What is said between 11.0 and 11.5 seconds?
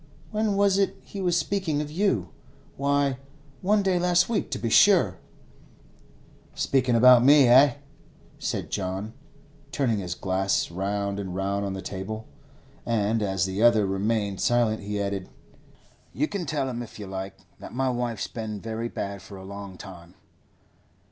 and